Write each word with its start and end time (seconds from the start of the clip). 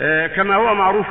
آه، 0.00 0.26
كما 0.26 0.54
هو 0.54 0.74
معروف 0.74 1.06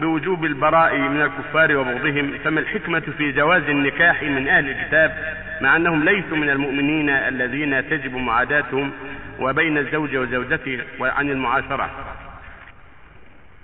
بوجوب 0.00 0.44
البراء 0.44 0.96
من 0.96 1.22
الكفار 1.22 1.76
وبغضهم 1.76 2.38
فما 2.44 2.60
الحكمة 2.60 3.02
في 3.18 3.32
جواز 3.32 3.62
النكاح 3.62 4.22
من 4.22 4.48
أهل 4.48 4.70
الكتاب 4.70 5.12
مع 5.60 5.76
أنهم 5.76 6.04
ليسوا 6.04 6.36
من 6.36 6.50
المؤمنين 6.50 7.10
الذين 7.10 7.88
تجب 7.90 8.16
معاداتهم 8.16 8.92
وبين 9.40 9.78
الزوج 9.78 10.16
وزوجته 10.16 10.80
وعن 10.98 11.30
المعاشرة. 11.30 11.90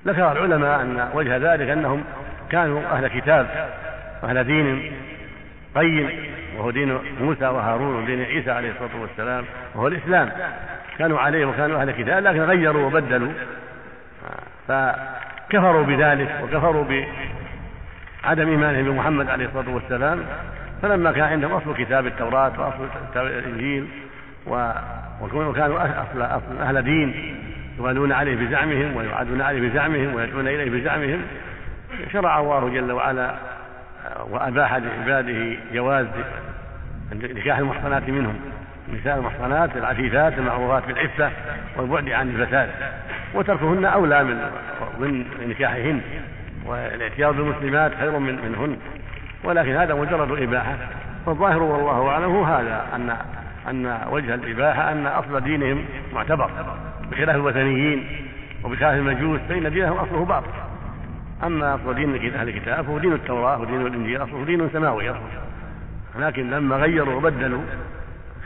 ذكر 0.06 0.32
العلماء 0.32 0.82
أن 0.82 1.08
وجه 1.14 1.36
ذلك 1.36 1.68
أنهم 1.70 2.04
كانوا 2.50 2.82
أهل 2.92 3.08
كتاب 3.08 3.68
أهل 4.24 4.44
دين 4.44 4.92
قيم 5.74 6.10
وهو 6.56 6.70
دين 6.70 6.98
موسى 7.20 7.46
وهارون 7.46 8.02
ودين 8.02 8.22
عيسى 8.22 8.50
عليه 8.50 8.70
الصلاة 8.70 9.00
والسلام 9.00 9.44
وهو 9.74 9.88
الإسلام. 9.88 10.30
كانوا 10.98 11.18
عليه 11.18 11.46
وكانوا 11.46 11.82
أهل 11.82 11.90
كتاب 11.90 12.24
لكن 12.24 12.40
غيروا 12.40 12.86
وبدلوا. 12.86 13.32
فكفروا 14.68 15.84
بذلك 15.84 16.40
وكفروا 16.42 16.84
بعدم 18.24 18.48
إيمانهم 18.48 18.84
بمحمد 18.84 19.30
عليه 19.30 19.46
الصلاة 19.46 19.74
والسلام 19.74 20.24
فلما 20.82 21.12
كان 21.12 21.24
عندهم 21.24 21.52
أصل 21.52 21.74
كتاب 21.76 22.06
التوراة 22.06 22.52
وأصل 22.60 22.88
الإنجيل 23.16 23.88
وكانوا 24.46 26.02
أصل, 26.02 26.22
أهل 26.60 26.82
دين 26.82 27.36
يغالون 27.78 28.12
عليه 28.12 28.36
بزعمهم 28.36 28.96
ويعادون 28.96 29.40
عليه 29.40 29.68
بزعمهم 29.68 30.14
ويدعون 30.14 30.48
إليه 30.48 30.70
بزعمهم 30.70 31.22
شرع 32.12 32.40
الله 32.40 32.68
جل 32.68 32.92
وعلا 32.92 33.34
وأباح 34.30 34.74
لعباده 34.74 35.56
جواز 35.72 36.06
نكاح 37.12 37.58
المحصنات 37.58 38.08
منهم 38.08 38.40
النساء 38.88 39.18
المحصنات 39.18 39.76
العفيفات 39.76 40.38
المعروفات 40.38 40.86
بالعفة 40.86 41.30
والبعد 41.76 42.08
عن 42.08 42.28
الفساد. 42.28 42.70
وتركهن 43.34 43.84
أولى 43.84 44.24
من 44.24 44.36
من 45.00 45.24
نكاحهن 45.48 46.00
والاعتياض 46.66 47.36
بالمسلمات 47.36 47.92
خير 47.94 48.18
من 48.18 48.34
منهن. 48.34 48.76
ولكن 49.44 49.76
هذا 49.76 49.94
مجرد 49.94 50.42
إباحة. 50.42 50.76
فالظاهر 51.26 51.62
والله 51.62 52.08
أعلم 52.08 52.24
هو 52.24 52.44
هذا 52.44 52.86
أن 52.94 53.16
أن 53.70 53.98
وجه 54.10 54.34
الإباحة 54.34 54.92
أن 54.92 55.06
أصل 55.06 55.40
دينهم 55.40 55.84
معتبر 56.12 56.50
بخلاف 57.10 57.36
الوثنيين 57.36 58.06
وبخلاف 58.64 58.94
المجوس 58.94 59.40
فإن 59.48 59.72
دينهم 59.72 59.96
أصله 59.96 60.24
باطل. 60.24 60.50
أما 61.44 61.74
أصل 61.74 61.94
دين 61.94 62.34
أهل 62.34 62.48
الكتاب 62.48 62.84
فهو 62.84 62.98
دين 62.98 63.12
التوراة 63.12 63.60
ودين 63.60 63.86
الإنجيل 63.86 64.22
أصله 64.22 64.44
دين 64.44 64.70
سماوي 64.72 65.10
أصله 65.10 65.22
لكن 66.18 66.50
لما 66.50 66.76
غيروا 66.76 67.14
وبدلوا 67.14 67.62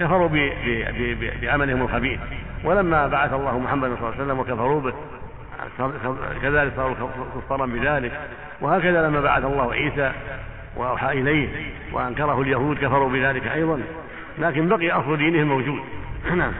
كفروا 0.00 0.28
بعملهم 1.42 1.82
الخبيث. 1.82 2.20
ولما 2.64 3.06
بعث 3.06 3.32
الله 3.32 3.58
محمدا 3.58 3.96
صلى 3.96 3.98
الله 3.98 4.12
عليه 4.12 4.24
وسلم 4.24 4.38
وكفروا 4.38 4.80
به 4.80 4.92
كذلك 6.42 6.72
صاروا 6.76 6.94
كفارا 7.36 7.66
بذلك. 7.66 8.12
وهكذا 8.60 9.08
لما 9.08 9.20
بعث 9.20 9.44
الله 9.44 9.72
عيسى 9.72 10.12
وأوحى 10.76 11.20
إليه 11.20 11.48
وأنكره 11.92 12.40
اليهود 12.40 12.76
كفروا 12.78 13.08
بذلك 13.08 13.46
أيضا. 13.46 13.82
لكن 14.38 14.68
بقي 14.68 14.90
أصل 14.90 15.16
دينهم 15.16 15.48
موجود. 15.48 15.80
نعم. 16.36 16.52